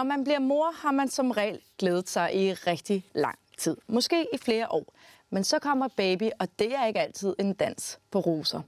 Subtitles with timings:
[0.00, 3.76] Når man bliver mor, har man som regel glædet sig i rigtig lang tid.
[3.86, 4.84] Måske i flere år.
[5.30, 8.60] Men så kommer baby, og det er ikke altid en dans på roser.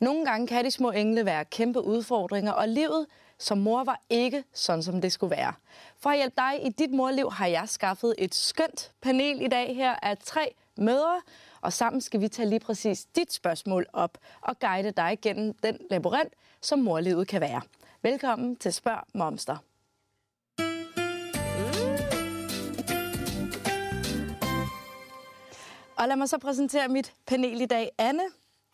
[0.00, 3.06] Nogle gange kan de små engle være kæmpe udfordringer, og livet
[3.38, 5.52] som mor var ikke sådan, som det skulle være.
[5.98, 9.76] For at hjælpe dig i dit morliv har jeg skaffet et skønt panel i dag
[9.76, 11.20] her af tre mødre,
[11.60, 15.78] og sammen skal vi tage lige præcis dit spørgsmål op og guide dig gennem den
[15.90, 17.60] labyrint, som morlivet kan være.
[18.02, 19.56] Velkommen til Spørg Momster.
[26.06, 27.90] Og lad mig så præsentere mit panel i dag.
[27.98, 28.22] Anne,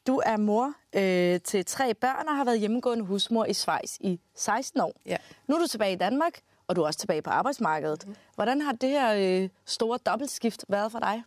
[0.07, 4.21] du er mor øh, til tre børn og har været hjemmegående husmor i Schweiz i
[4.35, 4.93] 16 år.
[5.07, 5.17] Ja.
[5.47, 8.07] Nu er du tilbage i Danmark, og du er også tilbage på arbejdsmarkedet.
[8.07, 8.17] Mm.
[8.35, 11.23] Hvordan har det her øh, store dobbeltskift været for dig?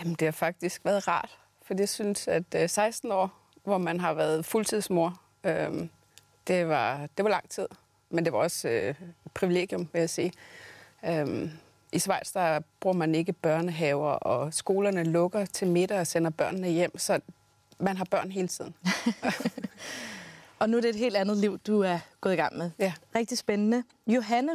[0.00, 3.30] Jamen, det har faktisk været rart, for jeg synes, at øh, 16 år,
[3.64, 5.88] hvor man har været fuldtidsmor, øh,
[6.46, 7.66] det, var, det var lang tid.
[8.10, 8.94] Men det var også øh,
[9.26, 10.32] et privilegium, vil jeg sige.
[11.04, 11.50] Øh,
[11.94, 16.68] I Schweiz, der bruger man ikke børnehaver, og skolerne lukker til middag og sender børnene
[16.68, 17.20] hjem, så
[17.78, 18.74] man har børn hele tiden.
[20.58, 22.70] Og nu er det et helt andet liv, du er gået i gang med.
[22.78, 22.92] Ja.
[23.14, 23.84] Rigtig spændende.
[24.06, 24.52] Johanne,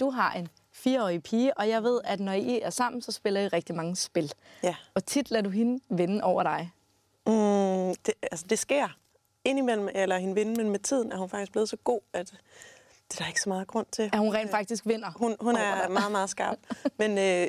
[0.00, 3.40] du har en fireårig pige, og jeg ved, at når I er sammen, så spiller
[3.40, 4.32] I rigtig mange spil.
[4.62, 4.74] Ja.
[4.94, 6.70] Og tit lader du hende vinde over dig.
[7.26, 8.88] Mm, det, altså, det sker
[9.44, 12.34] indimellem, eller hende vinde, men med tiden er hun faktisk blevet så god, at
[13.08, 14.10] det er der ikke så meget grund til.
[14.12, 15.10] At hun rent faktisk vinder.
[15.16, 16.58] Hun, hun er meget, meget skarp.
[16.98, 17.48] Men øh,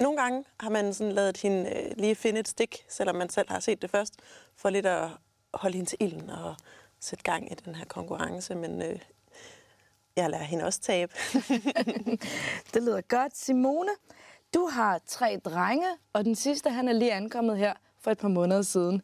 [0.00, 3.50] nogle gange har man sådan lavet hende øh, lige finde et stik, selvom man selv
[3.50, 4.14] har set det først,
[4.56, 5.08] for lidt at
[5.54, 6.56] holde hende til ilden og
[7.00, 8.54] sætte gang i den her konkurrence.
[8.54, 8.98] Men øh,
[10.16, 11.12] jeg lader hende også tabe.
[12.74, 13.36] Det lyder godt.
[13.36, 13.90] Simone,
[14.54, 18.28] du har tre drenge, og den sidste, han er lige ankommet her for et par
[18.28, 19.02] måneder siden.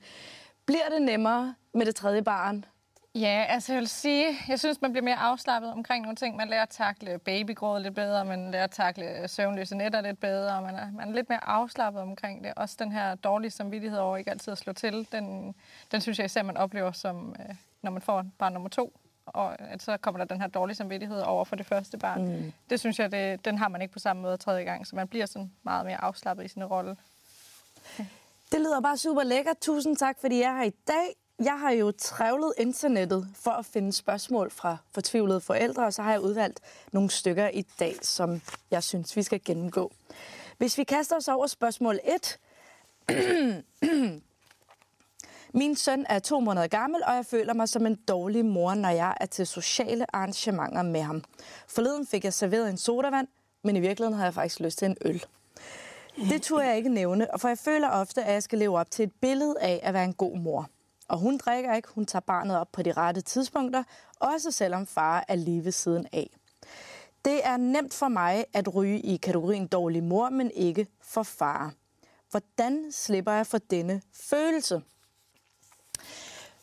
[0.66, 2.64] Bliver det nemmere med det tredje barn?
[3.14, 6.36] Ja, altså jeg vil sige, jeg synes, man bliver mere afslappet omkring nogle ting.
[6.36, 10.62] Man lærer at takle babygråd lidt bedre, man lærer at takle søvnløse nætter lidt bedre,
[10.62, 12.52] man er, man er lidt mere afslappet omkring det.
[12.56, 15.54] Også den her dårlige samvittighed over ikke altid at slå til, den,
[15.92, 19.00] den synes jeg især, man oplever, som, øh, når man får barn nummer to.
[19.26, 22.36] Og at så kommer der den her dårlige samvittighed over for det første barn.
[22.36, 22.52] Mm.
[22.70, 25.08] Det synes jeg, det, den har man ikke på samme måde tredje gang, så man
[25.08, 26.96] bliver sådan meget mere afslappet i sin rolle.
[28.52, 29.58] Det lyder bare super lækkert.
[29.60, 31.19] Tusind tak, fordi jeg er her i dag.
[31.44, 36.10] Jeg har jo trævlet internettet for at finde spørgsmål fra fortvivlede forældre, og så har
[36.10, 36.60] jeg udvalgt
[36.92, 38.40] nogle stykker i dag, som
[38.70, 39.92] jeg synes, vi skal gennemgå.
[40.58, 42.38] Hvis vi kaster os over spørgsmål 1.
[45.60, 48.88] Min søn er to måneder gammel, og jeg føler mig som en dårlig mor, når
[48.90, 51.24] jeg er til sociale arrangementer med ham.
[51.68, 53.28] Forleden fik jeg serveret en sodavand,
[53.62, 55.24] men i virkeligheden havde jeg faktisk lyst til en øl.
[56.16, 59.02] Det turde jeg ikke nævne, for jeg føler ofte, at jeg skal leve op til
[59.02, 60.68] et billede af at være en god mor.
[61.10, 63.82] Og hun drikker ikke, hun tager barnet op på de rette tidspunkter,
[64.20, 66.30] også selvom far er lige ved siden af.
[67.24, 71.72] Det er nemt for mig at ryge i kategorien dårlig mor, men ikke for far.
[72.30, 74.82] Hvordan slipper jeg for denne følelse?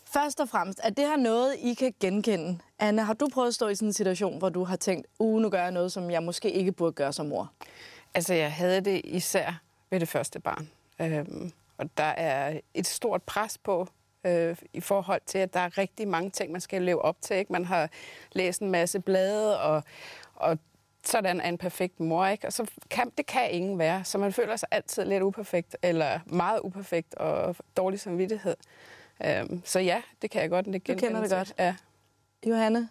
[0.06, 2.60] Først og fremmest, er det her noget, I kan genkende?
[2.80, 5.42] Anne, har du prøvet at stå i sådan en situation, hvor du har tænkt, uh,
[5.42, 7.52] nu gør jeg noget, som jeg måske ikke burde gøre som mor?
[8.14, 10.70] Altså, jeg havde det især ved det første barn.
[11.00, 13.88] Øhm, og der er et stort pres på
[14.28, 17.36] øh, i forhold til, at der er rigtig mange ting, man skal leve op til.
[17.36, 17.54] Ikke?
[17.54, 17.90] Man har
[18.32, 19.84] læst en masse blade, og,
[20.36, 20.58] og
[21.04, 22.48] sådan er en perfekt mor, ikke?
[22.48, 26.20] Og så kan, det kan ingen være, så man føler sig altid lidt uperfekt, eller
[26.26, 28.56] meget uperfekt og dårlig samvittighed.
[29.26, 30.66] Øhm, så ja, det kan jeg godt.
[30.66, 31.54] Det Du kender det godt.
[31.60, 31.76] Ja.
[32.46, 32.90] Johanne?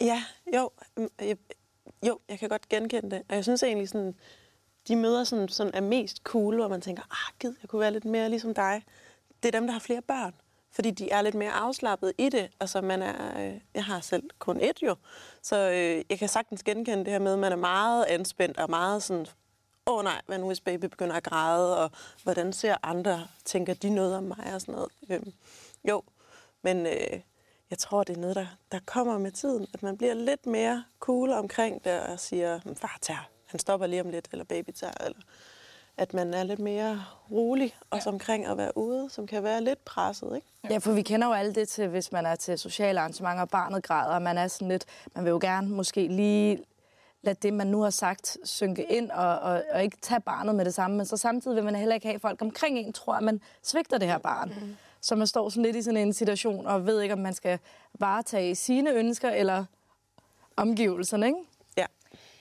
[0.00, 0.22] Ja,
[0.54, 1.36] jo, mm, jeg,
[2.06, 3.22] jo, jeg kan godt genkende det.
[3.28, 4.14] Og jeg synes egentlig, sådan,
[4.88, 7.92] de møder, som sådan er mest cool, hvor man tænker, ah, gid, jeg kunne være
[7.92, 8.82] lidt mere ligesom dig.
[9.42, 10.34] Det er dem, der har flere børn.
[10.70, 12.50] Fordi de er lidt mere afslappet i det.
[12.60, 14.96] Altså, man er, øh, jeg har selv kun et jo.
[15.42, 18.70] Så øh, jeg kan sagtens genkende det her med, at man er meget anspændt og
[18.70, 19.26] meget sådan,
[19.86, 21.90] åh oh, nej, hvad nu hvis baby begynder at græde, og
[22.22, 24.90] hvordan ser andre, tænker de noget om mig og sådan noget.
[25.10, 25.20] Øh,
[25.88, 26.02] jo,
[26.62, 27.20] men øh,
[27.70, 30.84] jeg tror, det er noget, der, der kommer med tiden, at man bliver lidt mere
[31.00, 34.70] cool omkring det, og siger, hm, far tager, han stopper lige om lidt, eller baby
[34.70, 35.18] tager, eller
[35.98, 39.84] at man er lidt mere rolig, også omkring at være ude, som kan være lidt
[39.84, 40.46] presset, ikke?
[40.70, 43.48] Ja, for vi kender jo alle det til, hvis man er til sociale arrangementer, og
[43.48, 44.84] barnet græder, og man er sådan lidt,
[45.14, 46.64] man vil jo gerne måske lige
[47.22, 50.64] lade det, man nu har sagt, synke ind, og, og, og ikke tage barnet med
[50.64, 53.14] det samme, men så samtidig vil man heller ikke have at folk omkring en, tror
[53.14, 54.48] at man svigter det her barn.
[54.48, 54.76] Mm.
[55.00, 57.58] Så man står sådan lidt i sådan en situation, og ved ikke, om man skal
[57.98, 59.64] varetage sine ønsker, eller
[60.56, 61.38] omgivelserne, ikke?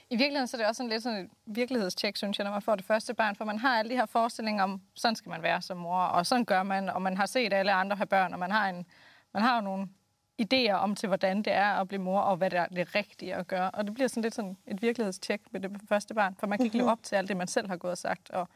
[0.09, 2.61] I virkeligheden så er det også sådan lidt sådan et virkelighedstjek, synes jeg, når man
[2.61, 5.41] får det første barn, for man har alle de her forestillinger om, sådan skal man
[5.43, 8.33] være som mor, og sådan gør man, og man har set alle andre have børn,
[8.33, 8.85] og man har, en,
[9.33, 9.87] man har jo nogle
[10.41, 13.35] idéer om til, hvordan det er at blive mor, og hvad det er det rigtige
[13.35, 13.71] at gøre.
[13.71, 16.65] Og det bliver sådan lidt sådan et virkelighedstjek med det første barn, for man kan
[16.65, 18.47] ikke leve op til alt det, man selv har gået og sagt, og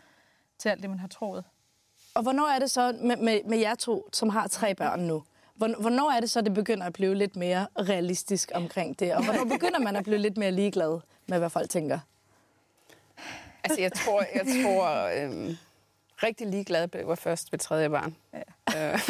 [0.59, 1.43] til alt det, man har troet.
[2.15, 5.23] Og hvornår er det så med, med, med jer to, som har tre børn nu?
[5.55, 9.13] Hvorn- Hvornår er det så, det begynder at blive lidt mere realistisk omkring det?
[9.15, 10.99] Og hvornår begynder man at blive lidt mere ligeglad
[11.31, 11.99] med, hvad folk tænker?
[13.63, 14.85] Altså, jeg tror, jeg tror
[15.17, 15.57] øhm,
[16.23, 18.15] rigtig ligeglad blev jeg først ved tredje barn.
[18.73, 18.93] Ja.
[18.93, 18.99] Øh,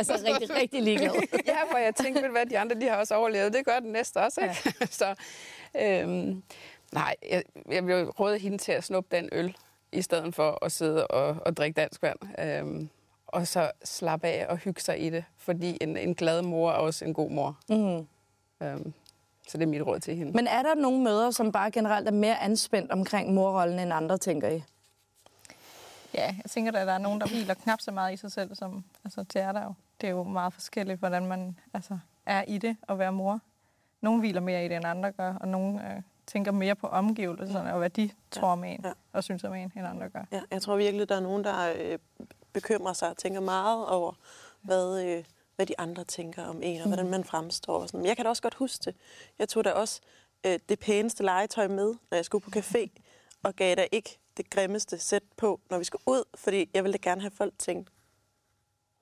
[0.00, 1.12] Altså rigtig, rigtig ligeglad.
[1.46, 3.52] ja, hvor jeg tænkte, ved hvad, de andre de har også overlevet.
[3.52, 4.74] Det gør den næste også, ikke?
[4.80, 4.86] Ja.
[5.00, 5.14] så,
[5.76, 6.42] øhm,
[6.92, 9.56] nej, jeg, jeg vil råde hende til at snuppe den øl,
[9.92, 12.18] i stedet for at sidde og, og drikke dansk vand.
[12.38, 12.88] Øhm,
[13.26, 16.74] og så slappe af og hygge sig i det, fordi en, en glad mor er
[16.74, 17.58] også en god mor.
[17.68, 18.06] Mm.
[18.66, 18.92] Øhm,
[19.50, 20.32] så det er mit råd til hende.
[20.32, 24.18] Men er der nogle møder, som bare generelt er mere anspændt omkring morrollen end andre,
[24.18, 24.62] tænker I?
[26.14, 28.54] Ja, jeg tænker, at der er nogen, der hviler knap så meget i sig selv,
[28.54, 29.72] som altså, det er der jo.
[30.00, 33.40] Det er jo meget forskelligt, hvordan man altså, er i det at være mor.
[34.00, 37.72] Nogle hviler mere i det, end andre gør, og nogle øh, tænker mere på omgivelserne
[37.72, 38.92] og hvad de tror med en, Ja.
[39.12, 40.24] og synes om en, end andre gør.
[40.32, 41.98] Ja, jeg tror virkelig, der er nogen, der øh,
[42.52, 44.12] bekymrer sig og tænker meget over,
[44.62, 45.24] hvad, øh,
[45.60, 47.78] hvad de andre tænker om en, og hvordan man fremstår.
[47.78, 48.00] Og sådan.
[48.00, 48.94] Men jeg kan da også godt huske det.
[49.38, 50.00] Jeg tog da også
[50.46, 52.88] øh, det pæneste legetøj med, når jeg skulle på café,
[53.42, 56.92] og gav da ikke det grimmeste sæt på, når vi skulle ud, fordi jeg ville
[56.92, 57.90] da gerne have folk tænkt,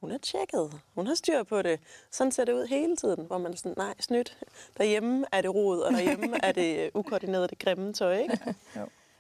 [0.01, 1.81] hun er tjekket, hun har styr på det.
[2.11, 4.39] Sådan ser det ud hele tiden, hvor man er sådan, nej, snydt.
[4.79, 8.55] Derhjemme er det rod, og derhjemme er det øh, ukoordineret, det grimme tøj, ikke?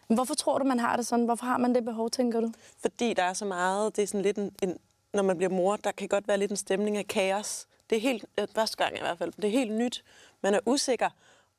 [0.08, 1.25] Men Hvorfor tror du, man har det sådan?
[1.25, 2.52] Hvorfor har man det behov, tænker du?
[2.81, 4.79] Fordi der er så meget, det er sådan lidt en, en
[5.19, 7.67] når man bliver mor, der kan godt være lidt en stemning af kaos.
[7.91, 10.05] Det er helt, øh, første gang i hvert fald, det er helt nyt.
[10.43, 11.11] Man er usikker,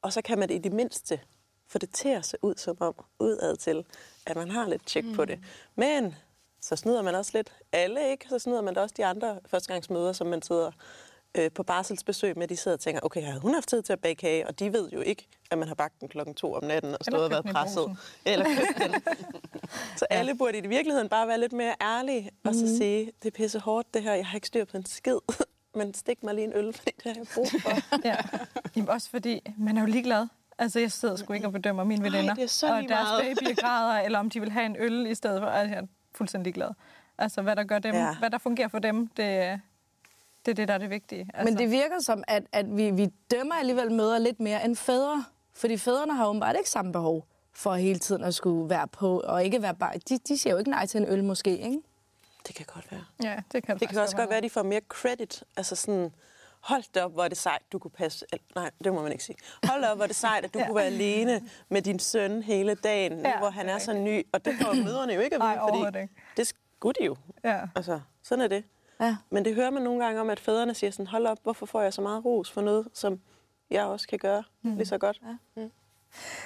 [0.02, 1.20] og så kan man det i det mindste
[1.68, 3.86] få det til at se ud som om, udad til,
[4.26, 5.14] at man har lidt tjek mm.
[5.14, 5.40] på det.
[5.76, 6.16] Men
[6.62, 8.26] så snyder man også lidt alle, ikke?
[8.30, 10.72] Så snyder man da også de andre førstegangsmøder, som man sidder
[11.38, 14.00] øh, på barselsbesøg med, de sidder og tænker, okay, har hun haft tid til at
[14.00, 14.48] bage kage?
[14.48, 17.06] Og de ved jo ikke, at man har bagt den klokken to om natten og
[17.06, 17.98] stået og været presset.
[18.26, 18.96] Eller den.
[19.98, 23.32] Så alle burde i virkeligheden bare være lidt mere ærlige og så sige, det er
[23.32, 25.18] pisse hårdt det her, jeg har ikke styr på en skid,
[25.76, 27.98] men stik mig lige en øl, fordi det har jeg brug for.
[28.08, 28.16] Ja.
[28.76, 30.28] Jamen, også fordi man er jo ligeglad.
[30.58, 32.36] Altså, jeg sidder sgu ikke og bedømmer mine veninder.
[32.40, 33.38] er så og deres meget.
[33.40, 35.48] baby græder, eller om de vil have en øl i stedet for.
[35.48, 36.70] Altså, jeg er fuldstændig ligeglad.
[37.18, 38.16] Altså, hvad der gør dem, ja.
[38.16, 39.62] hvad der fungerer for dem, det,
[40.46, 41.30] det er det, der er det vigtige.
[41.34, 44.76] Altså, Men det virker som, at, at vi, vi dømmer alligevel møder lidt mere end
[44.76, 45.26] fædre.
[45.54, 49.44] Fordi fædrene har åbenbart ikke samme behov for hele tiden at skulle være på, og
[49.44, 49.94] ikke være bare...
[50.10, 51.80] De, de siger jo ikke nej til en øl måske, ikke?
[52.48, 53.06] Det kan godt være.
[53.24, 55.44] Ja, det kan Det kan også godt være, at de får mere credit.
[55.58, 56.12] Altså sådan,
[56.60, 58.26] hold da op, hvor er det sejt, du kunne passe...
[58.56, 59.36] Nej, det må man ikke sige.
[59.64, 60.66] Hold da op, hvor er det sejt, at du ja.
[60.66, 63.80] kunne være alene med din søn hele dagen, nu Ja, hvor han det er er
[63.80, 64.28] så ny.
[64.34, 66.14] Og det får mødrene jo ikke at vide, fordi ikke.
[66.38, 67.16] det skulle de jo.
[67.44, 67.62] Ja.
[67.76, 68.64] Altså, sådan er det.
[69.00, 69.18] Ja.
[69.30, 71.82] Men det hører man nogle gange om, at fædrene siger sådan, hold op, hvorfor får
[71.82, 73.20] jeg så meget ros for noget, som
[73.70, 74.76] jeg også kan gøre mm.
[74.76, 75.22] lige så godt.
[75.56, 75.68] Ja.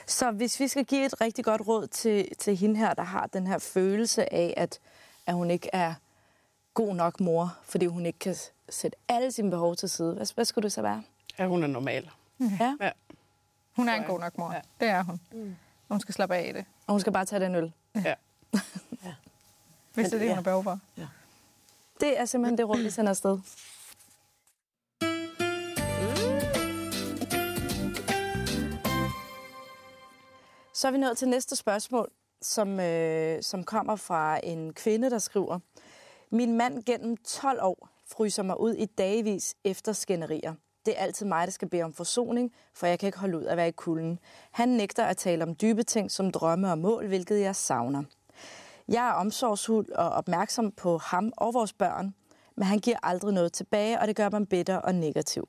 [0.07, 3.27] Så hvis vi skal give et rigtig godt råd til, til hende her, der har
[3.27, 4.79] den her følelse af, at,
[5.25, 5.93] at hun ikke er
[6.73, 8.35] god nok mor, fordi hun ikke kan
[8.69, 11.03] sætte alle sine behov til side, hvad, hvad skulle det så være?
[11.39, 12.09] Ja, hun er normal.
[12.39, 12.75] Ja.
[12.81, 12.91] Ja.
[13.75, 14.51] Hun er en god nok mor.
[14.51, 14.55] Ja.
[14.55, 14.61] Ja.
[14.79, 15.19] Det er hun.
[15.31, 15.55] Mm.
[15.89, 17.71] Hun skal slappe af i det, Og hun skal bare tage den øl.
[17.95, 18.13] ja.
[19.93, 20.27] hvis det er det, ja.
[20.27, 20.79] hun har behov for.
[21.99, 23.39] Det er simpelthen det rum, vi sender afsted.
[30.73, 32.09] Så er vi nået til næste spørgsmål,
[32.41, 35.59] som, øh, som kommer fra en kvinde, der skriver.
[36.31, 40.53] Min mand gennem 12 år fryser mig ud i dagevis efter skænderier.
[40.85, 43.43] Det er altid mig, der skal bede om forsoning, for jeg kan ikke holde ud
[43.43, 44.19] at være i kulden.
[44.51, 48.03] Han nægter at tale om dybe ting som drømme og mål, hvilket jeg savner.
[48.87, 52.13] Jeg er omsorgsfuld og opmærksom på ham og vores børn,
[52.55, 55.47] men han giver aldrig noget tilbage, og det gør mig bitter og negativ.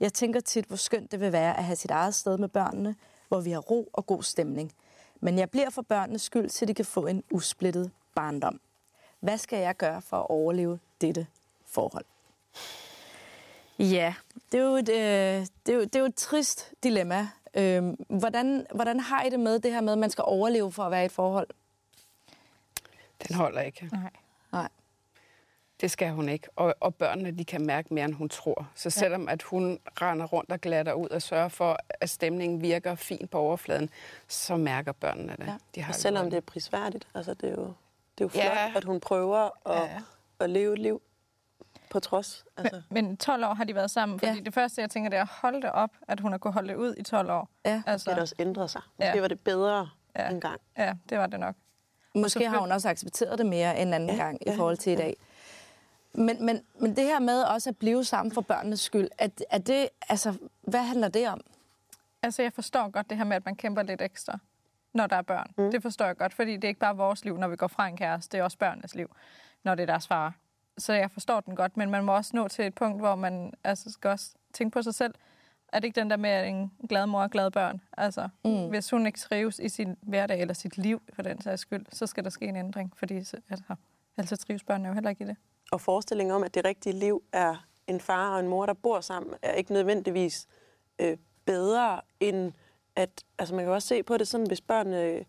[0.00, 2.94] Jeg tænker tit, hvor skønt det vil være at have sit eget sted med børnene,
[3.28, 4.72] hvor vi har ro og god stemning.
[5.20, 8.60] Men jeg bliver for børnenes skyld, så de kan få en usplittet barndom.
[9.20, 11.26] Hvad skal jeg gøre for at overleve dette
[11.66, 12.04] forhold?
[13.78, 14.14] Ja,
[14.52, 17.28] det er jo et, øh, det er jo, det er jo et trist dilemma.
[17.54, 20.82] Øh, hvordan, hvordan har I det med det her med, at man skal overleve for
[20.82, 21.48] at være i et forhold?
[23.28, 23.88] Den holder ikke.
[23.92, 24.10] Nej.
[24.52, 24.68] Nej.
[25.80, 26.48] Det skal hun ikke.
[26.56, 28.70] Og, og børnene, de kan mærke mere, end hun tror.
[28.74, 32.94] Så selvom at hun render rundt og glatter ud og sørger for, at stemningen virker
[32.94, 33.90] fint på overfladen,
[34.28, 35.46] så mærker børnene det.
[35.46, 35.56] Ja.
[35.74, 37.08] De har Og selvom det er prisværdigt.
[37.14, 38.72] Altså, det er jo, det er jo flot, Ja.
[38.76, 40.00] at hun prøver at, Ja.
[40.40, 41.02] at leve et liv
[41.90, 42.44] på trods.
[42.56, 44.40] Altså, Men, men 12 år har de været sammen, fordi Ja.
[44.40, 46.68] det første, jeg tænker, det er at holde det op, at hun har kunnet holde
[46.68, 47.48] det ud i 12 år.
[47.64, 47.82] Ja.
[47.86, 48.82] Altså, det har også ændret sig.
[49.00, 49.20] Ja.
[49.20, 50.28] var det bedre Ja.
[50.30, 50.60] engang.
[50.78, 51.54] ja, det var det nok.
[52.14, 54.92] Måske har hun også accepteret det mere end anden Ja, gang i ja, forhold til
[54.92, 55.16] i dag.
[56.12, 59.58] Men, men, men det her med også at blive sammen for børnenes skyld, er, er
[59.58, 61.40] det, altså, hvad handler det om?
[62.22, 64.38] Altså, jeg forstår godt det her med, at man kæmper lidt ekstra,
[64.92, 65.50] når der er børn.
[65.58, 65.70] Mm.
[65.70, 67.86] Det forstår jeg godt, fordi det er ikke bare vores liv, når vi går fra
[67.86, 68.32] en kæreste.
[68.32, 69.10] Det er også børnenes liv,
[69.62, 70.34] når det er deres far.
[70.78, 73.52] Så jeg forstår den godt, men man må også nå til et punkt, hvor man
[73.64, 75.14] altså, skal også tænke på sig selv.
[75.74, 77.80] Er det ikke den der med, at en glad mor og glade børn?
[77.96, 78.68] Altså, mm.
[78.68, 82.06] hvis hun ikke trives i sin hverdag eller sit liv, for den sags skyld, så
[82.06, 83.74] skal der ske en ændring, fordi altså,
[84.16, 85.36] altså trives børnene jo heller ikke i det.
[85.72, 89.00] Og forestillingen om, at det rigtige liv er en far og en mor, der bor
[89.00, 90.46] sammen, er ikke nødvendigvis
[90.98, 92.52] øh, bedre end
[92.96, 93.24] at...
[93.38, 95.24] Altså man kan også se på det sådan, hvis børnene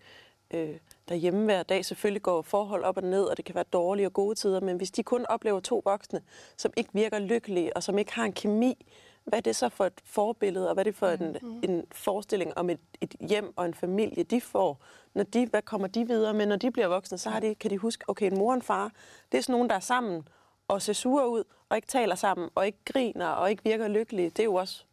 [0.52, 0.76] øh,
[1.10, 4.14] derhjemme hver dag selvfølgelig går forhold op og ned, og det kan være dårlige og
[4.14, 6.22] gode tider, men hvis de kun oplever to voksne,
[6.58, 8.86] som ikke virker lykkelige, og som ikke har en kemi,
[9.26, 11.60] hvad er det så for et forbillede, og hvad er det for en, mm.
[11.64, 14.82] en forestilling om et, et hjem og en familie, de får?
[15.14, 17.72] Når de, hvad kommer de videre med, når de bliver voksne, så har de, kan
[17.72, 18.92] de huske, okay, en mor og en far,
[19.32, 20.28] det er sådan nogen, der er sammen
[20.68, 24.30] og ser sure ud, og ikke taler sammen, og ikke griner, og ikke virker lykkelige.
[24.30, 24.84] Det er jo også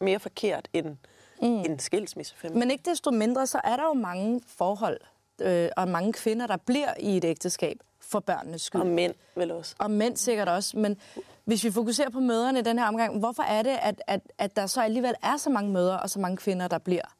[0.00, 0.96] mere forkert end
[1.42, 1.46] mm.
[1.46, 2.58] en skilsmissefamilie.
[2.58, 5.00] Men ikke desto mindre, så er der jo mange forhold,
[5.40, 8.80] øh, og mange kvinder, der bliver i et ægteskab for børnenes skyld.
[8.80, 9.74] Og mænd vel også.
[9.78, 10.76] Og mænd sikkert også.
[10.78, 10.96] Men
[11.44, 14.56] hvis vi fokuserer på møderne i den her omgang, hvorfor er det, at, at, at
[14.56, 17.14] der så alligevel er så mange mødre og så mange kvinder, der bliver?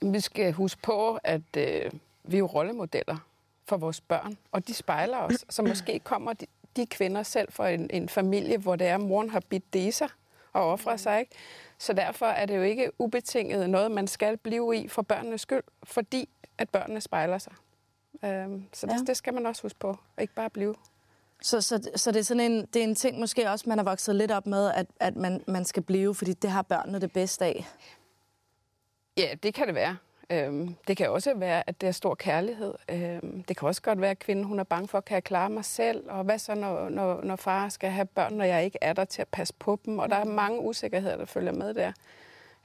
[0.00, 1.90] Vi skal huske på, at øh,
[2.24, 3.16] vi er jo rollemodeller
[3.66, 5.44] for vores børn, og de spejler os.
[5.48, 9.00] Så måske kommer de, de kvinder selv fra en, en familie, hvor det er, at
[9.00, 10.08] moren har bidt det sig
[10.52, 11.20] og offret sig.
[11.20, 11.32] Ikke?
[11.78, 15.62] Så derfor er det jo ikke ubetinget noget, man skal blive i for børnenes skyld,
[15.82, 16.28] fordi
[16.58, 17.52] at børnene spejler sig.
[18.24, 18.96] Øhm, så ja.
[18.96, 20.74] det, det skal man også huske på, ikke bare blive.
[21.42, 23.84] Så, så, så det, er sådan en, det er en ting, måske også, man har
[23.84, 27.12] vokset lidt op med, at, at man, man skal blive, fordi det har børnene det
[27.12, 27.66] bedste af?
[29.16, 29.96] Ja, det kan det være.
[30.30, 32.74] Øhm, det kan også være, at det er stor kærlighed.
[32.88, 35.50] Øhm, det kan også godt være, at kvinden hun er bange for, kan jeg klare
[35.50, 36.10] mig selv?
[36.10, 39.04] Og hvad så, når, når, når far skal have børn, når jeg ikke er der
[39.04, 39.98] til at passe på dem?
[39.98, 41.92] Og der er mange usikkerheder, der følger med der.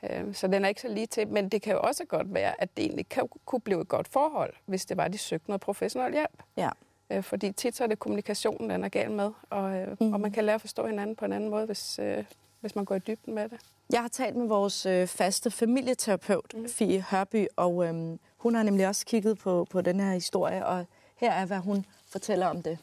[0.03, 1.27] Øhm, så den er ikke så lige til.
[1.27, 4.07] Men det kan jo også godt være, at det egentlig kan, kunne blive et godt
[4.07, 6.43] forhold, hvis det var, de søgte noget professionel hjælp.
[6.57, 6.69] Ja.
[7.09, 9.31] Øh, fordi tit så er det kommunikationen, den er gal med.
[9.49, 10.13] Og, øh, mm.
[10.13, 12.23] og man kan lære at forstå hinanden på en anden måde, hvis, øh,
[12.61, 13.59] hvis man går i dybden med det.
[13.91, 16.69] Jeg har talt med vores øh, faste familieterapeut, mm.
[16.69, 20.85] Fie Hørby, og øh, hun har nemlig også kigget på, på den her historie, og
[21.15, 22.77] her er, hvad hun fortæller om det.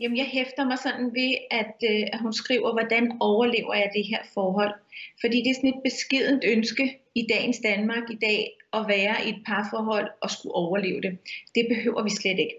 [0.00, 4.06] Jamen, jeg hæfter mig sådan ved, at, øh, at hun skriver, hvordan overlever jeg det
[4.06, 4.74] her forhold.
[5.20, 8.40] Fordi det er sådan et beskedent ønske i dagens Danmark i dag,
[8.72, 11.18] at være i et parforhold og skulle overleve det.
[11.54, 12.56] Det behøver vi slet ikke.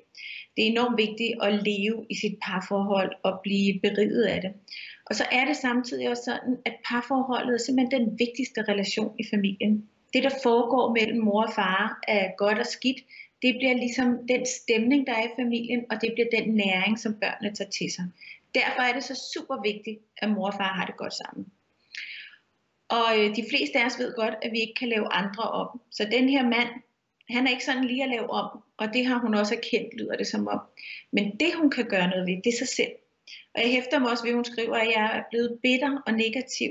[0.55, 4.51] Det er enormt vigtigt at leve i sit parforhold og blive beriget af det.
[5.05, 9.23] Og så er det samtidig også sådan, at parforholdet er simpelthen den vigtigste relation i
[9.33, 9.89] familien.
[10.13, 12.99] Det, der foregår mellem mor og far, er godt og skidt.
[13.41, 17.19] Det bliver ligesom den stemning, der er i familien, og det bliver den næring, som
[17.21, 18.05] børnene tager til sig.
[18.55, 21.45] Derfor er det så super vigtigt, at mor og far har det godt sammen.
[22.89, 25.81] Og øh, de fleste af os ved godt, at vi ikke kan lave andre om.
[25.91, 26.69] Så den her mand,
[27.29, 30.15] han er ikke sådan lige at lave om, og det har hun også erkendt, lyder
[30.15, 30.59] det som om.
[31.11, 32.91] Men det hun kan gøre noget ved, det er sig selv.
[33.55, 36.13] Og jeg hæfter mig også ved, at hun skriver, at jeg er blevet bitter og
[36.13, 36.69] negativ.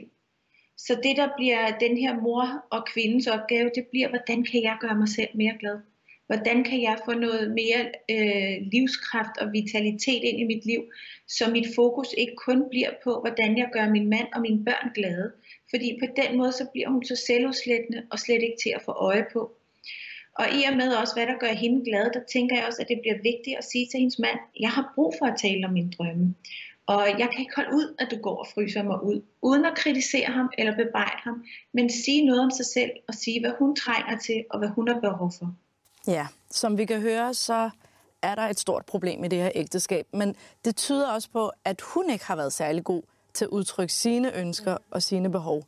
[0.76, 4.76] Så det, der bliver den her mor og kvindens opgave, det bliver, hvordan kan jeg
[4.80, 5.78] gøre mig selv mere glad?
[6.28, 7.80] Hvordan kan jeg få noget mere
[8.14, 10.82] øh, livskraft og vitalitet ind i mit liv,
[11.28, 14.90] så mit fokus ikke kun bliver på, hvordan jeg gør min mand og mine børn
[14.94, 15.32] glade.
[15.70, 18.92] Fordi på den måde, så bliver hun så selvudslættende og slet ikke til at få
[18.92, 19.52] øje på.
[20.38, 22.88] Og i og med også, hvad der gør hende glad, der tænker jeg også, at
[22.88, 25.72] det bliver vigtigt at sige til hendes mand, jeg har brug for at tale om
[25.72, 26.34] min drømme.
[26.86, 29.76] Og jeg kan ikke holde ud, at du går og fryser mig ud, uden at
[29.76, 33.76] kritisere ham eller bebrejde ham, men sige noget om sig selv og sige, hvad hun
[33.76, 35.54] trænger til og hvad hun har behov for.
[36.08, 37.70] Ja, som vi kan høre, så
[38.22, 41.80] er der et stort problem i det her ægteskab, men det tyder også på, at
[41.80, 43.02] hun ikke har været særlig god
[43.34, 45.62] til at udtrykke sine ønsker og sine behov.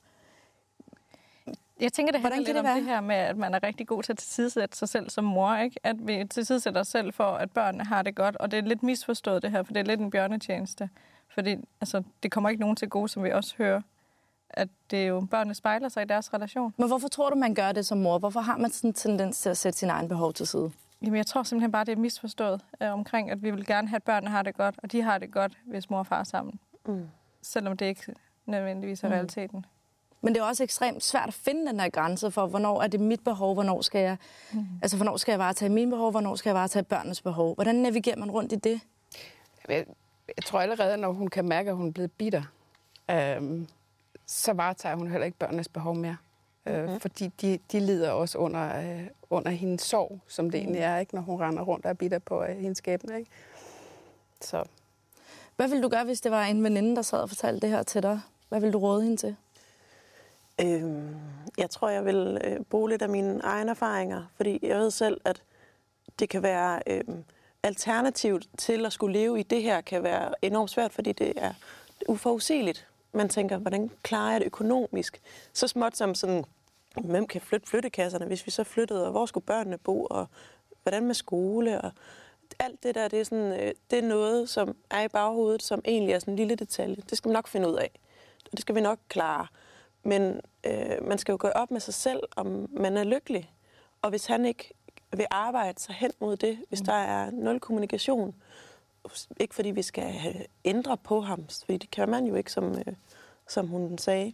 [1.80, 2.76] Jeg tænker, det handler lidt det om være?
[2.76, 5.56] det her med, at man er rigtig god til at tilsidesætte sig selv som mor.
[5.56, 5.80] Ikke?
[5.82, 8.36] At vi tilsidesætter os selv for, at børnene har det godt.
[8.36, 10.90] Og det er lidt misforstået det her, for det er lidt en bjørnetjeneste.
[11.28, 13.82] Fordi altså, det kommer ikke nogen til gode, som vi også hører
[14.50, 16.74] at det er jo, børnene spejler sig i deres relation.
[16.76, 18.18] Men hvorfor tror du, man gør det som mor?
[18.18, 20.70] Hvorfor har man sådan en tendens til at sætte sin egen behov til side?
[21.02, 23.96] Jamen, jeg tror simpelthen bare, det er misforstået øh, omkring, at vi vil gerne have,
[23.96, 26.24] at børnene har det godt, og de har det godt, hvis mor og far er
[26.24, 26.60] sammen.
[26.86, 27.08] Mm.
[27.42, 28.14] Selvom det ikke
[28.46, 29.12] nødvendigvis er mm.
[29.12, 29.66] realiteten.
[30.22, 33.00] Men det er også ekstremt svært at finde den her grænse for, hvornår er det
[33.00, 34.16] mit behov, hvornår skal jeg,
[34.52, 34.66] mm.
[34.82, 37.54] altså, hvornår skal jeg varetage mine behov, hvornår skal jeg varetage børnenes behov.
[37.54, 38.80] Hvordan navigerer man rundt i det?
[39.68, 39.86] Jeg,
[40.36, 42.42] jeg tror allerede, når hun kan mærke, at hun er blevet bitter,
[43.10, 43.68] øhm,
[44.30, 46.16] så varetager hun heller ikke børnenes behov mere.
[46.66, 47.00] Mm-hmm.
[47.00, 50.64] fordi de, de lider også under, øh, under hendes sorg, som det mm.
[50.64, 53.18] egentlig er, ikke, når hun render rundt og er bitter på øh, hendes skæbne.
[53.18, 53.30] Ikke?
[54.40, 54.64] Så.
[55.56, 57.82] Hvad ville du gøre, hvis det var en veninde, der sad og fortalte det her
[57.82, 58.20] til dig?
[58.48, 59.36] Hvad ville du råde hende til?
[60.60, 61.16] Øhm,
[61.58, 65.20] jeg tror, jeg vil øh, bruge lidt af mine egne erfaringer, fordi jeg ved selv,
[65.24, 65.42] at
[66.18, 67.24] det kan være øhm,
[67.62, 71.52] alternativt til at skulle leve i det her, kan være enormt svært, fordi det er
[72.08, 72.89] uforudsigeligt.
[73.12, 75.20] Man tænker, hvordan klarer jeg det økonomisk?
[75.52, 76.44] Så småt som sådan,
[77.04, 80.26] hvem kan flytte flyttekasserne, hvis vi så flyttede, og hvor skulle børnene bo, og
[80.82, 81.92] hvordan med skole, og
[82.58, 85.82] alt det der, det er, sådan, øh, det er noget, som er i baghovedet, som
[85.84, 87.02] egentlig er sådan en lille detalje.
[87.10, 87.90] Det skal man nok finde ud af.
[88.44, 89.46] Og det skal vi nok klare.
[90.02, 93.52] Men øh, man skal jo gå op med sig selv, om man er lykkelig.
[94.02, 94.74] Og hvis han ikke
[95.16, 98.34] vil arbejde sig hen mod det, hvis der er nul kommunikation,
[99.40, 100.14] ikke fordi vi skal
[100.64, 102.94] ændre på ham, fordi det kan man jo ikke, som, øh,
[103.48, 104.32] som hun sagde.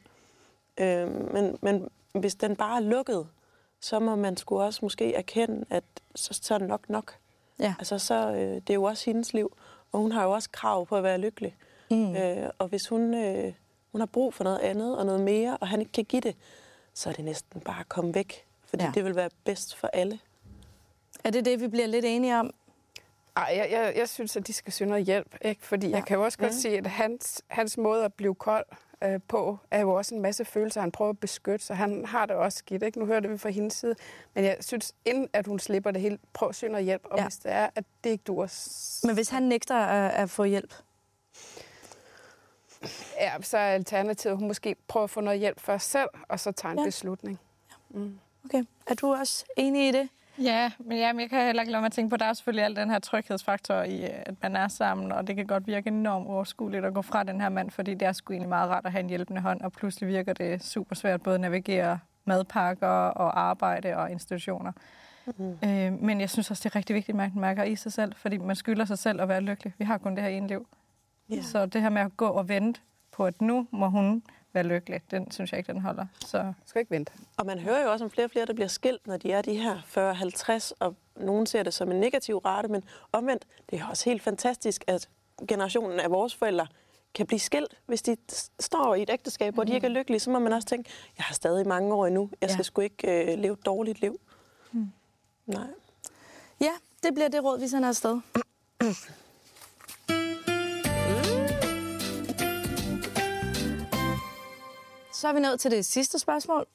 [0.79, 3.29] Øh, men, men hvis den bare er lukket,
[3.81, 7.15] så må man sgu også måske erkende, at så, så er nok nok.
[7.59, 7.75] Ja.
[7.79, 9.57] Altså, så, øh, det er jo også hendes liv,
[9.93, 11.57] og hun har jo også krav på at være lykkelig.
[11.91, 12.17] Mm.
[12.17, 13.53] Øh, og hvis hun, øh,
[13.93, 16.37] hun har brug for noget andet og noget mere, og han ikke kan give det,
[16.95, 18.45] så er det næsten bare at komme væk.
[18.65, 18.91] Fordi ja.
[18.95, 20.19] det vil være bedst for alle.
[21.25, 22.55] Er det det, vi bliver lidt enige om?
[23.37, 25.67] Ej, jeg, jeg, jeg synes, at de skal søge noget hjælp, ikke?
[25.67, 25.97] Fordi ja.
[25.97, 26.57] jeg kan jo også godt Ja.
[26.59, 28.65] sige, at hans, hans måde at blive kold
[29.05, 32.27] øh, på, er jo også en masse følelser, han prøver at beskytte, så han har
[32.27, 32.99] det også skidt, ikke?
[32.99, 33.95] Nu hører det vi fra hendes side,
[34.35, 37.19] men jeg synes, inden at hun slipper det hele, prøv at søge noget hjælp, og
[37.19, 37.25] Ja.
[37.25, 38.49] hvis det er, at det ikke dur,
[39.07, 40.75] Men hvis han nægter at, at få hjælp?
[43.21, 46.41] ja, så er alternativet, at hun måske prøver at få noget hjælp først selv, og
[46.41, 46.83] så tager en Ja.
[46.83, 46.87] ja.
[46.89, 47.41] beslutning.
[48.45, 48.65] Okay.
[48.87, 50.09] Er du også enig i det?
[50.39, 52.65] Ja, men jamen, jeg kan heller ikke lade mig tænke på, at der er selvfølgelig
[52.65, 55.89] al den her tryghedsfaktor i, øh, at man er sammen, og det kan godt virke
[55.89, 58.87] enormt overskueligt at gå fra den her mand, fordi det er sgu egentlig meget rart
[58.87, 62.89] at have en hjælpende hånd, og pludselig virker det super svært både at navigere madpakker
[62.89, 64.73] og arbejde og institutioner.
[65.37, 65.59] Mm.
[65.65, 68.13] Øh, men jeg synes også, det er rigtig vigtigt, at man mærker i sig selv,
[68.17, 69.73] fordi man skylder sig selv at være lykkelig.
[69.79, 70.67] Vi har kun det her ene liv.
[71.31, 71.43] Ja.
[71.43, 72.81] Så det her med at gå og vente
[73.13, 74.23] på, at nu må hun
[74.57, 76.07] være lykkelig, den synes jeg ikke, den holder.
[76.21, 77.13] Så Du skal ikke vente.
[77.37, 79.43] Og man hører jo også om flere og flere, der bliver skilt, når de er
[79.43, 79.79] de her
[80.71, 84.23] 40-50, og nogen ser det som en negativ rate, men omvendt, det er også helt
[84.23, 85.09] fantastisk, at
[85.49, 86.67] generationen af vores forældre
[87.15, 88.17] kan blive skilt, hvis de
[88.61, 91.25] står i et ægteskab, hvor de ikke er lykkelige, så må man også tænke, jeg
[91.25, 92.63] har stadig mange år endnu, jeg skal Ja.
[92.63, 94.21] sgu ikke øh, leve et dårligt liv.
[95.47, 95.67] Nej.
[96.61, 98.21] Ja, det bliver det råd, vi sender afsted.
[105.17, 106.67] Så er vi nået til det sidste spørgsmål.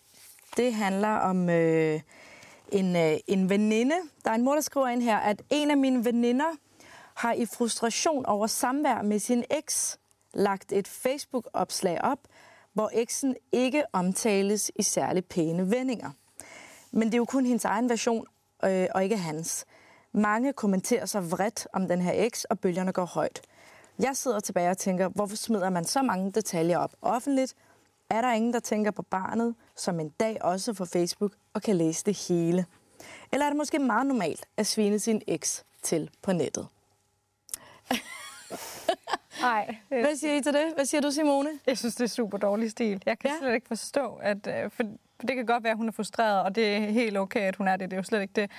[0.58, 2.02] Det handler om øh,
[2.72, 3.96] en, øh, en veninde.
[4.26, 6.56] Der er en mor, der skriver ind her, at en af mine veninder
[7.16, 10.00] har i frustration over samvær med sin eks
[10.34, 12.20] lagt et Facebook-opslag op,
[12.74, 16.12] hvor eksen ikke omtales i særlig pæne vendinger.
[16.92, 18.26] Men det er jo kun hendes egen version,
[18.64, 19.66] øh, og ikke hans.
[20.12, 23.42] Mange kommenterer sig vredt om den her eks, og bølgerne går højt.
[24.00, 27.56] Jeg sidder tilbage og tænker, hvorfor smider man så mange detaljer op offentligt?
[28.12, 31.76] Er der ingen, der tænker på barnet, som en dag også får Facebook og kan
[31.76, 32.66] læse det hele?
[33.32, 36.68] Eller er det måske meget normalt at svine sin eks til på nettet?
[39.42, 40.72] Nej, Hvad siger I til det?
[40.76, 41.50] Hvad siger du, Simone?
[41.68, 43.04] Jeg synes, det er super dårlig stil.
[43.06, 43.36] Jeg kan Ja.
[43.40, 44.48] slet ikke forstå, at...
[44.48, 44.84] øh, For,
[45.20, 47.56] for det kan godt være, at hun er frustreret, og det er helt okay, at
[47.56, 47.92] hun er det.
[47.92, 48.52] Det er jo slet ikke det.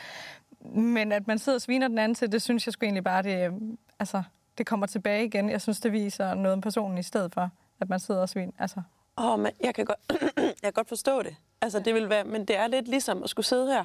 [0.74, 3.22] Men at man sidder og sviner den anden til, det synes jeg sgu egentlig bare,
[3.22, 3.52] det, øh,
[3.98, 4.22] altså,
[4.58, 5.50] det kommer tilbage igen.
[5.50, 8.52] Jeg synes, det viser noget om personen i stedet for, at man sidder og sviner.
[8.58, 8.82] Altså,
[9.18, 9.98] Åh, men jeg kan, godt,
[10.36, 11.36] jeg kan godt forstå det.
[11.60, 13.84] Altså, det vil være, men det er lidt ligesom at skulle sidde her.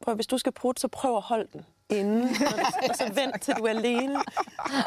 [0.00, 2.28] Prøv, hvis du skal prutte, så prøv at holde den inden,
[2.88, 4.18] og så vent til du er alene.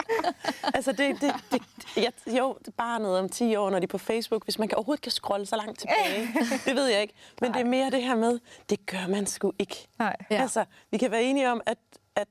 [0.76, 1.62] altså, det, det, det,
[1.98, 4.60] jeg, jo, det er bare noget om 10 år, når de er på Facebook, hvis
[4.60, 6.28] man kan, overhovedet kan scrolle så langt tilbage.
[6.66, 7.14] Det ved jeg ikke.
[7.42, 9.88] Men det er mere det her med, det gør man sgu ikke.
[10.00, 10.16] nej.
[10.32, 10.42] Ja.
[10.42, 11.78] Altså, vi kan være enige om, at,
[12.16, 12.28] at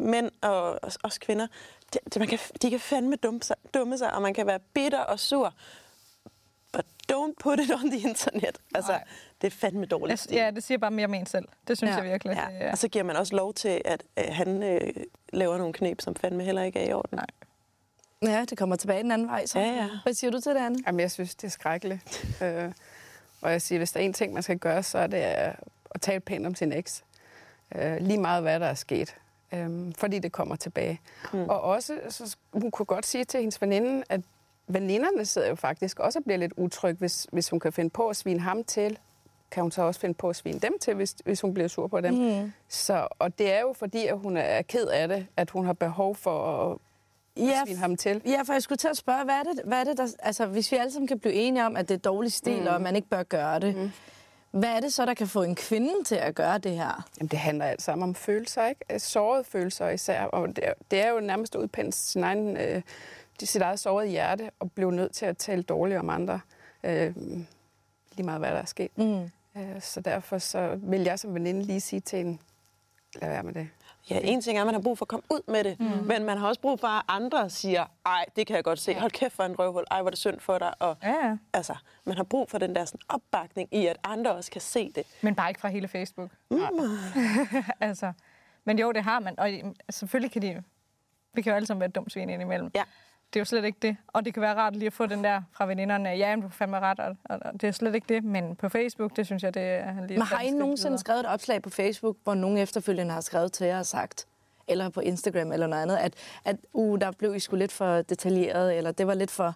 [0.00, 1.46] mænd og os, os kvinder,
[1.92, 4.58] det, det, man kan, de kan fandme dumme sig, dumme sig, og man kan være
[4.74, 5.54] bitter og sur.
[6.76, 8.58] But don't put it on the internet.
[8.74, 9.04] Altså, Nej.
[9.40, 10.10] det er fandme dårligt.
[10.10, 10.36] Jeg, stil.
[10.36, 11.44] ja, det siger bare mere om en selv.
[11.68, 11.96] Det synes Ja.
[11.96, 12.02] ja.
[12.02, 12.36] jeg virkelig.
[12.50, 12.64] Ja.
[12.64, 14.92] Det, Og så giver man også lov til, at øh, han øh,
[15.32, 17.18] laver nogle knep, som fandme heller ikke er i orden.
[17.18, 17.26] Nej.
[18.32, 19.46] Ja, det kommer tilbage den anden vej.
[19.46, 19.58] Så.
[19.58, 19.88] Ja, ja.
[20.02, 20.78] Hvad siger du til det, Anne?
[20.86, 22.26] Jamen, jeg synes, det er skrækkeligt.
[22.42, 22.72] øh,
[23.40, 25.54] og jeg siger, hvis der er en ting, man skal gøre, så er det øh,
[25.90, 27.04] at tale pænt om sin eks.
[27.74, 29.16] Øh, lige meget, hvad der er sket.
[29.52, 31.00] Øh, fordi det kommer tilbage.
[31.32, 31.44] Mm.
[31.48, 34.20] Og også, så hun kunne godt sige til hendes veninde, at
[34.68, 38.08] veninderne sidder jo faktisk også og bliver lidt utryg, hvis, hvis hun kan finde på
[38.08, 38.98] at svine ham til.
[39.50, 41.86] Kan hun så også finde på at svine dem til, hvis, hvis hun bliver sur
[41.86, 42.14] på dem.
[42.14, 42.52] Mm.
[42.68, 45.72] Så, og det er jo fordi, at hun er ked af det, at hun har
[45.72, 46.78] behov for at
[47.36, 48.22] Ja, svine ham til.
[48.26, 50.06] Ja, for jeg skulle til at spørge, hvad er det, hvad er det der...
[50.22, 52.66] Altså, hvis vi alle sammen kan blive enige om, at det er dårlig stil, mm.
[52.66, 53.76] og at man ikke bør gøre det.
[53.76, 53.90] Mm.
[54.50, 57.08] Hvad er det så, der kan få en kvinde til at gøre det her?
[57.18, 58.98] Jamen, det handler alt sammen om følelser, ikke?
[58.98, 60.22] Sårede følelser især.
[60.22, 62.82] Og det er, det er jo nærmest at udpænde sin egen, øh,
[63.44, 66.40] sit eget sårede hjerte og blive nødt til at tale dårligt om andre.
[66.84, 67.16] Øh,
[68.12, 68.98] lige meget, hvad der er sket.
[68.98, 69.30] Mm.
[69.56, 72.40] Øh, så derfor så vil jeg som veninde lige sige til en,
[73.14, 73.68] lad være med det.
[74.10, 75.86] Ja, en ting er, at man har brug for at komme ud med det, mm.
[75.86, 78.94] men man har også brug for, at andre siger, ej, det kan jeg godt se,
[78.94, 80.74] hold kæft for en røvhul, ej, hvor er det synd for dig.
[80.78, 81.36] Og, Ja, ja.
[81.52, 84.92] altså, man har brug for den der sådan, opbakning i, at andre også kan se
[84.94, 85.06] det.
[85.22, 86.30] Men bare ikke fra hele Facebook.
[86.50, 86.58] Mm.
[87.80, 88.12] altså,
[88.64, 89.38] men jo, det har man.
[89.38, 89.50] Og
[89.90, 90.62] selvfølgelig kan de...
[91.34, 92.70] Vi kan jo alle sammen være dumt svin indimellem.
[92.74, 92.82] Ja.
[93.32, 93.96] Det er jo slet ikke det.
[94.06, 96.08] Og det kan være rart lige at få den der fra veninderne.
[96.08, 98.24] Ja, men du får fandme ret, og, og, det er slet ikke det.
[98.24, 100.18] Men på Facebook, det synes jeg, det er lige...
[100.18, 103.66] Men har I nogensinde skrevet et opslag på Facebook, hvor nogen efterfølgende har skrevet til
[103.66, 104.26] jer og sagt,
[104.68, 108.02] eller på Instagram eller noget andet, at, at uh, der blev I sgu lidt for
[108.02, 109.54] detaljeret, eller det var lidt for,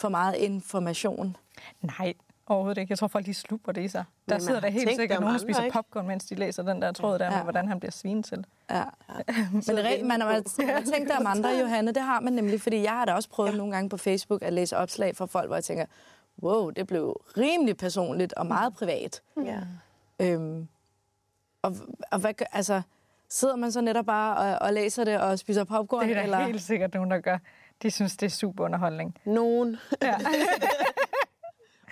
[0.00, 1.36] for meget information?
[1.80, 2.14] Nej,
[2.54, 2.90] overhovedet ikke.
[2.92, 4.04] Jeg tror, folk de slupper det i sig.
[4.28, 5.72] Der sidder der helt sikkert nogen, der spiser ikke?
[5.74, 7.42] popcorn, mens de læser den der tråd der med, Ja.
[7.42, 8.44] hvordan han bliver svin til.
[8.70, 8.84] Ja.
[9.52, 10.40] Men det rigtigt, man har,
[10.92, 11.92] tænkt det om andre, Johanne.
[11.92, 13.56] Det har man nemlig, fordi jeg har da også prøvet ja.
[13.56, 15.84] nogle gange på Facebook at læse opslag fra folk, hvor jeg tænker,
[16.42, 19.22] wow, det blev rimelig personligt og meget privat.
[19.44, 19.58] Ja.
[20.20, 20.68] Øhm,
[21.62, 21.76] og,
[22.10, 22.82] og hvad, altså,
[23.28, 26.02] sidder man så netop bare og, og læser det og spiser popcorn?
[26.02, 26.40] Det er der eller?
[26.44, 27.38] helt sikkert nogen, der gør.
[27.82, 29.18] De synes, det er super underholdning.
[29.24, 29.76] Nogen.
[30.02, 30.14] Ja.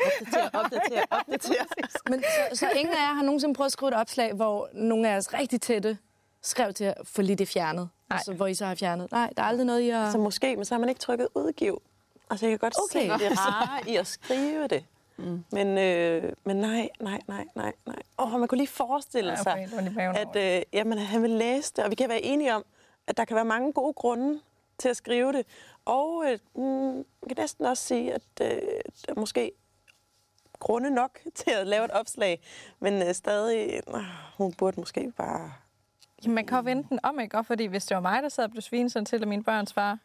[0.06, 1.66] opdatere, opdatere, opdatere.
[2.10, 5.08] Men så, så ingen af jer har nogensinde prøvet at skrive et opslag, hvor nogle
[5.08, 5.98] af jeres rigtig tætte
[6.42, 7.88] skrev til jer, for lige det fjernet?
[8.10, 8.16] Nej.
[8.16, 9.12] Altså, hvor I så har fjernet?
[9.12, 10.10] Nej, der er aldrig noget, I har...
[10.12, 11.82] Så måske, men så har man ikke trykket udgiv.
[12.30, 13.08] Altså, jeg kan godt Okay.
[13.18, 14.84] se det rare i at skrive det.
[15.16, 15.44] Mm.
[15.52, 17.96] Men, øh, men nej, nej, nej, nej, nej.
[18.18, 21.72] Åh, man kunne lige forestille Ja, sig, okay, over at øh, jamen, han vil læse
[21.76, 22.64] det, og vi kan være enige om,
[23.06, 24.40] at der kan være mange gode grunde
[24.78, 25.46] til at skrive det.
[25.84, 28.48] Og øh, mm, jeg kan næsten også sige, at øh,
[29.08, 29.52] der måske
[30.60, 32.40] grunde nok til at lave et opslag,
[32.80, 34.00] men øh, stadig, øh,
[34.38, 35.52] hun burde måske bare...
[36.24, 37.38] Jamen, man kan jo vente den om, ikke?
[37.38, 39.72] Og fordi hvis det var mig, der sad og blev svinet til af min børns
[39.72, 39.98] far,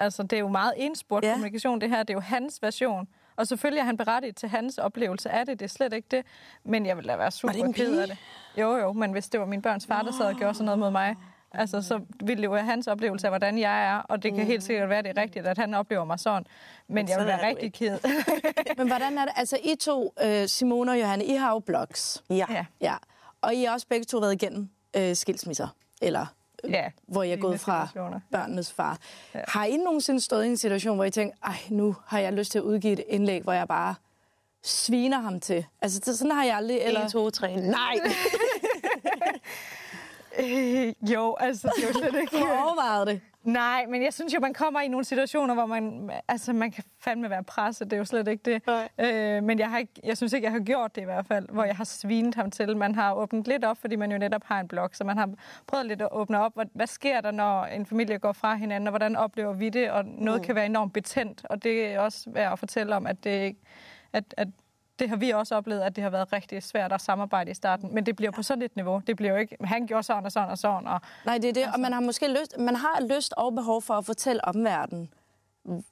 [0.00, 1.32] altså det er jo meget enspurt Ja.
[1.32, 2.02] kommunikation, det her.
[2.02, 3.08] Det er jo hans version.
[3.36, 5.58] Og selvfølgelig er han berettiget til hans oplevelse af det.
[5.60, 6.26] Det er slet ikke det.
[6.64, 8.16] Men jeg ville da være super ked af det.
[8.56, 10.78] Jo, jo, men hvis det var min børns far, der sad og gjorde sådan noget
[10.78, 11.16] mod mig,
[11.54, 13.98] altså, så ville det jo være hans oplevelse af, hvordan jeg er.
[13.98, 16.46] Og det kan helt sikkert være, det er rigtigt, at han oplever mig sådan.
[16.88, 17.98] Men jeg vil være er rigtig ked.
[18.78, 19.32] Men hvordan er det?
[19.36, 22.24] Altså, I to, øh, Simone og Johanne, I har jo blogs.
[22.30, 22.46] Ja.
[22.50, 22.64] ja.
[22.80, 22.94] Ja.
[23.40, 25.68] Og I har også begge to været igennem øh, skilsmisser.
[26.02, 26.26] Eller
[26.68, 26.90] ja.
[27.06, 27.88] hvor jeg er gået fra
[28.30, 28.98] børnenes far.
[29.34, 29.40] Ja.
[29.48, 32.52] Har I nogensinde stået i en situation, hvor I tænker, ej, nu har jeg lyst
[32.52, 33.94] til at udgive et indlæg, hvor jeg bare
[34.62, 35.66] sviner ham til?
[35.82, 36.78] Altså, det, sådan har jeg aldrig...
[36.78, 37.04] Eller...
[37.04, 37.94] 1, 2, 3, nej!
[40.38, 42.38] Øh, jo, altså, det er jo slet ikke...
[42.38, 43.20] Du har overvejet det.
[43.44, 46.84] Nej, men jeg synes jo, man kommer i nogle situationer, hvor man, altså, man kan
[47.00, 47.90] fandme være presset.
[47.90, 48.66] Det er jo slet ikke det.
[48.66, 48.88] Nej.
[48.98, 51.48] Øh, men jeg, har ikke, jeg synes ikke, jeg har gjort det i hvert fald,
[51.48, 52.76] hvor jeg har svinet ham til.
[52.76, 55.30] Man har åbnet lidt op, fordi man jo netop har en blog, så man har
[55.66, 56.54] prøvet lidt at åbne op.
[56.54, 59.90] Hvad, hvad sker der, når en familie går fra hinanden, og hvordan oplever vi det?
[59.90, 60.46] Og noget mm.
[60.46, 63.60] kan være enormt betændt, og det er også værd at fortælle om, at det, ikke-
[64.12, 64.48] at, at
[64.98, 67.94] det har vi også oplevet, at det har været rigtig svært at samarbejde i starten.
[67.94, 69.02] Men det bliver på sådan et niveau.
[69.06, 70.88] Det bliver jo ikke, han gjorde sådan og sådan og sådan.
[70.88, 71.66] Og, Nej, det er det.
[71.74, 75.10] Og man har måske lyst, man har lyst og behov for at fortælle omverdenen,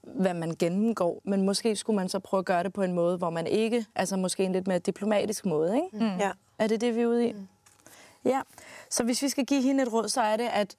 [0.02, 1.20] hvad man gennemgår.
[1.24, 3.86] Men måske skulle man så prøve at gøre det på en måde, hvor man ikke,
[3.94, 6.04] altså måske en lidt mere diplomatisk måde, ikke?
[6.04, 6.18] Mm.
[6.18, 6.30] Ja.
[6.58, 7.32] Er det det, vi er ude i?
[7.32, 7.48] Mm.
[8.24, 8.40] Ja.
[8.90, 10.76] Så hvis vi skal give hende et råd, så er det, at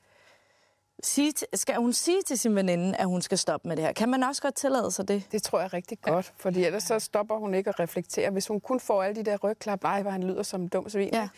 [1.03, 3.93] sige skal hun sige til sin veninde, at hun skal stoppe med det her?
[3.93, 5.23] Kan man også godt tillade sig det?
[5.31, 8.29] Det tror jeg rigtig godt, fordi ellers så stopper hun ikke at reflektere.
[8.29, 10.89] Hvis hun kun får alle de der rygklap, nej, hvor han lyder som en dum
[10.89, 11.29] svin, Ja.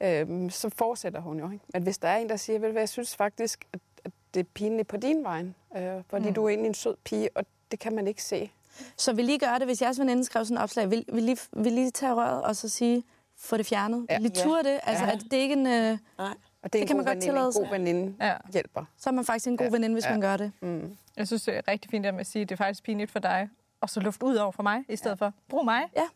[0.00, 0.20] ja.
[0.20, 1.50] øhm, så fortsætter hun jo.
[1.50, 1.64] Ikke?
[1.72, 4.10] Men hvis der er en, der siger, ved du hvad, jeg synes faktisk, at, at
[4.34, 5.44] det er pinligt på din vej,
[5.76, 6.34] øh, fordi mm.
[6.34, 8.50] du er egentlig en sød pige, og det kan man ikke se.
[8.96, 11.38] Så vil lige gøre det, hvis jeres veninde skrev sådan et opslag, vil, vil, lige,
[11.52, 13.04] vil lige tage røret og så sige,
[13.36, 14.06] få det fjernet?
[14.08, 14.14] Ja.
[14.14, 14.18] Ja.
[14.20, 14.80] Lige ture det?
[14.82, 15.10] Altså, Ja.
[15.12, 15.66] at det er ikke en...
[15.66, 16.34] Øh, Nej.
[16.64, 17.62] Og det, er Det kan en man god godt veninde, tillade en sig.
[17.62, 18.36] god veninde Ja.
[18.52, 18.84] hjælper.
[18.98, 19.70] så er man faktisk en god Ja.
[19.72, 20.10] veninde, hvis Ja.
[20.10, 20.52] man gør det.
[20.62, 20.96] Mm.
[21.16, 23.48] Jeg synes, det er rigtig fint at sige, at det er faktisk pinligt for dig.
[23.80, 25.32] Og så luft ud over for mig i stedet for.
[25.48, 25.82] Brug mig.
[25.96, 26.06] Ja.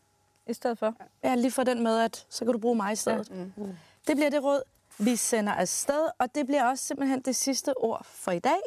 [0.47, 0.95] I stedet for.
[1.23, 3.29] Ja, lige for den med, at så kan du bruge mig i stedet.
[3.29, 3.35] Ja.
[3.35, 3.71] Mm.
[4.07, 4.61] Det bliver det råd,
[4.99, 8.59] vi sender afsted, og det bliver også simpelthen det sidste ord for i dag.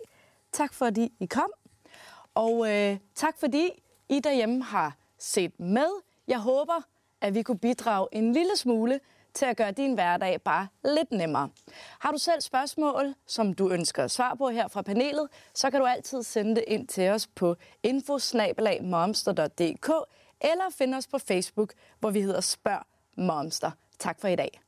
[0.52, 1.50] Tak fordi I kom,
[2.34, 3.70] og øh, tak fordi
[4.08, 5.88] I derhjemme har set med.
[6.28, 6.82] Jeg håber,
[7.20, 9.00] at vi kunne bidrage en lille smule
[9.34, 11.48] til at gøre din hverdag bare lidt nemmere.
[11.98, 15.86] Har du selv spørgsmål, som du ønsker svar på her fra panelet, så kan du
[15.86, 19.90] altid sende det ind til os på infosnabelagmomster.dk
[20.40, 23.70] eller finde os på Facebook, hvor vi hedder Spørg Momster.
[23.98, 24.60] Tak for i dag.